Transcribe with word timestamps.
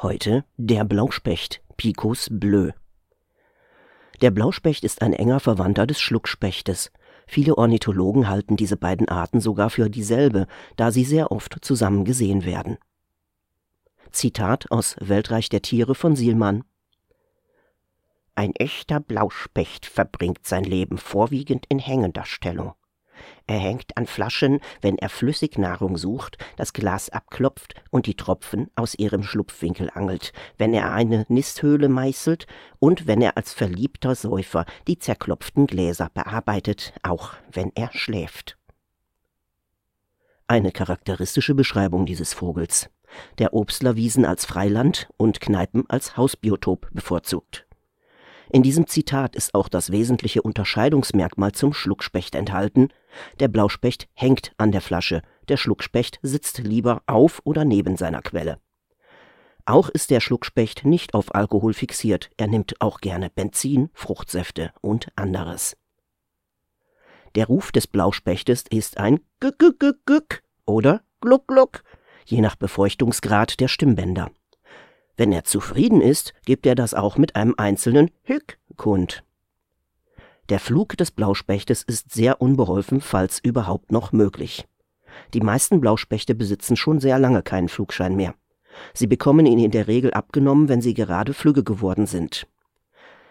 Heute 0.00 0.44
der 0.56 0.84
Blauspecht, 0.84 1.60
Picus 1.76 2.28
bleu. 2.30 2.70
Der 4.20 4.30
Blauspecht 4.30 4.84
ist 4.84 5.02
ein 5.02 5.12
enger 5.12 5.40
Verwandter 5.40 5.88
des 5.88 6.00
Schluckspechtes. 6.00 6.92
Viele 7.26 7.58
Ornithologen 7.58 8.28
halten 8.28 8.56
diese 8.56 8.76
beiden 8.76 9.08
Arten 9.08 9.40
sogar 9.40 9.70
für 9.70 9.90
dieselbe, 9.90 10.46
da 10.76 10.92
sie 10.92 11.02
sehr 11.02 11.32
oft 11.32 11.64
zusammen 11.64 12.04
gesehen 12.04 12.44
werden. 12.44 12.78
Zitat 14.12 14.70
aus 14.70 14.94
Weltreich 15.00 15.48
der 15.48 15.62
Tiere 15.62 15.96
von 15.96 16.14
Sielmann 16.14 16.62
Ein 18.36 18.54
echter 18.54 19.00
Blauspecht 19.00 19.84
verbringt 19.84 20.46
sein 20.46 20.62
Leben 20.62 20.98
vorwiegend 20.98 21.66
in 21.68 21.80
hängender 21.80 22.24
Stellung. 22.24 22.74
Er 23.46 23.58
hängt 23.58 23.96
an 23.96 24.06
Flaschen, 24.06 24.60
wenn 24.80 24.98
er 24.98 25.08
Flüssignahrung 25.08 25.96
sucht, 25.96 26.38
das 26.56 26.72
Glas 26.72 27.10
abklopft 27.10 27.74
und 27.90 28.06
die 28.06 28.14
Tropfen 28.14 28.70
aus 28.74 28.94
ihrem 28.94 29.22
Schlupfwinkel 29.22 29.90
angelt, 29.92 30.32
wenn 30.56 30.74
er 30.74 30.92
eine 30.92 31.24
Nisthöhle 31.28 31.88
meißelt 31.88 32.46
und 32.78 33.06
wenn 33.06 33.22
er 33.22 33.36
als 33.36 33.52
verliebter 33.52 34.14
Säufer 34.14 34.64
die 34.86 34.98
zerklopften 34.98 35.66
Gläser 35.66 36.10
bearbeitet, 36.12 36.92
auch 37.02 37.34
wenn 37.52 37.72
er 37.74 37.90
schläft. 37.92 38.58
Eine 40.46 40.72
charakteristische 40.72 41.54
Beschreibung 41.54 42.06
dieses 42.06 42.32
Vogels. 42.32 42.88
Der 43.38 43.54
Obstlerwiesen 43.54 44.24
als 44.24 44.46
Freiland 44.46 45.08
und 45.16 45.40
Kneipen 45.40 45.84
als 45.88 46.16
Hausbiotop 46.16 46.88
bevorzugt. 46.92 47.67
In 48.50 48.62
diesem 48.62 48.86
Zitat 48.86 49.36
ist 49.36 49.54
auch 49.54 49.68
das 49.68 49.92
wesentliche 49.92 50.42
Unterscheidungsmerkmal 50.42 51.52
zum 51.52 51.74
Schluckspecht 51.74 52.34
enthalten. 52.34 52.88
Der 53.40 53.48
Blauspecht 53.48 54.08
hängt 54.14 54.52
an 54.56 54.72
der 54.72 54.80
Flasche, 54.80 55.22
der 55.48 55.58
Schluckspecht 55.58 56.18
sitzt 56.22 56.58
lieber 56.58 57.02
auf 57.06 57.40
oder 57.44 57.64
neben 57.64 57.96
seiner 57.96 58.22
Quelle. 58.22 58.58
Auch 59.66 59.90
ist 59.90 60.10
der 60.10 60.20
Schluckspecht 60.20 60.86
nicht 60.86 61.12
auf 61.12 61.34
Alkohol 61.34 61.74
fixiert, 61.74 62.30
er 62.38 62.46
nimmt 62.46 62.80
auch 62.80 63.00
gerne 63.00 63.28
Benzin, 63.28 63.90
Fruchtsäfte 63.92 64.72
und 64.80 65.08
anderes. 65.14 65.76
Der 67.34 67.46
Ruf 67.46 67.70
des 67.70 67.86
Blauspechtes 67.86 68.64
ist 68.70 68.96
ein 68.96 69.20
Gück, 69.40 69.58
Gück, 69.58 69.78
Gück, 69.78 70.06
Gück 70.06 70.42
oder 70.64 71.02
Gluck, 71.20 71.46
Gluck, 71.48 71.84
je 72.24 72.40
nach 72.40 72.56
Befeuchtungsgrad 72.56 73.60
der 73.60 73.68
Stimmbänder. 73.68 74.30
Wenn 75.18 75.32
er 75.32 75.42
zufrieden 75.44 76.00
ist, 76.00 76.32
gibt 76.46 76.64
er 76.64 76.76
das 76.76 76.94
auch 76.94 77.18
mit 77.18 77.34
einem 77.36 77.54
einzelnen 77.58 78.10
Hück 78.22 78.56
kund. 78.76 79.24
Der 80.48 80.60
Flug 80.60 80.96
des 80.96 81.10
Blauspechtes 81.10 81.82
ist 81.82 82.12
sehr 82.12 82.40
unbeholfen, 82.40 83.00
falls 83.00 83.40
überhaupt 83.40 83.90
noch 83.90 84.12
möglich. 84.12 84.66
Die 85.34 85.40
meisten 85.40 85.80
Blauspechte 85.80 86.36
besitzen 86.36 86.76
schon 86.76 87.00
sehr 87.00 87.18
lange 87.18 87.42
keinen 87.42 87.68
Flugschein 87.68 88.14
mehr. 88.14 88.34
Sie 88.94 89.08
bekommen 89.08 89.44
ihn 89.44 89.58
in 89.58 89.72
der 89.72 89.88
Regel 89.88 90.12
abgenommen, 90.12 90.68
wenn 90.68 90.80
sie 90.80 90.94
gerade 90.94 91.34
flügge 91.34 91.64
geworden 91.64 92.06
sind. 92.06 92.46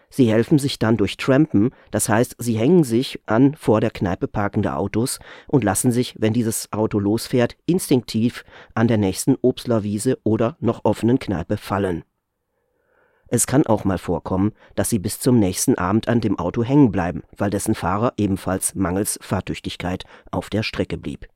Sie 0.09 0.31
helfen 0.31 0.58
sich 0.58 0.80
dann 0.80 0.97
durch 0.97 1.17
Trampen, 1.17 1.72
das 1.91 2.08
heißt, 2.08 2.36
sie 2.39 2.58
hängen 2.58 2.83
sich 2.83 3.19
an 3.25 3.55
vor 3.55 3.81
der 3.81 3.91
Kneipe 3.91 4.27
parkende 4.27 4.75
Autos 4.75 5.19
und 5.47 5.64
lassen 5.64 5.91
sich, 5.91 6.16
wenn 6.17 6.33
dieses 6.33 6.72
Auto 6.72 6.99
losfährt, 6.99 7.58
instinktiv 7.66 8.45
an 8.73 8.88
der 8.88 8.97
nächsten 8.97 9.36
Obstlerwiese 9.41 10.17
oder 10.23 10.55
noch 10.59 10.86
offenen 10.86 11.19
Kneipe 11.19 11.58
fallen. 11.58 12.03
Es 13.30 13.45
kann 13.45 13.66
auch 13.66 13.83
mal 13.83 13.97
vorkommen, 13.97 14.53
dass 14.75 14.89
sie 14.89 14.99
bis 14.99 15.19
zum 15.19 15.38
nächsten 15.38 15.75
Abend 15.75 16.08
an 16.08 16.21
dem 16.21 16.39
Auto 16.39 16.64
hängen 16.64 16.92
bleiben, 16.92 17.23
weil 17.36 17.49
dessen 17.49 17.75
Fahrer 17.75 18.14
ebenfalls 18.16 18.73
mangels 18.75 19.19
Fahrtüchtigkeit 19.21 20.05
auf 20.31 20.49
der 20.49 20.64
Strecke 20.64 20.97
blieb. 20.97 21.27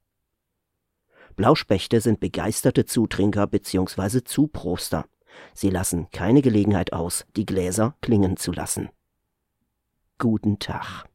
Blauspechte 1.36 2.00
sind 2.00 2.20
begeisterte 2.20 2.86
Zutrinker 2.86 3.48
bzw. 3.48 4.24
Zuproster. 4.24 5.06
Sie 5.54 5.70
lassen 5.70 6.10
keine 6.12 6.42
Gelegenheit 6.42 6.94
aus, 6.94 7.26
die 7.36 7.46
Gläser 7.46 7.96
klingen 8.02 8.38
zu 8.38 8.52
lassen. 8.52 8.90
Guten 10.18 10.60
Tag. 10.60 11.11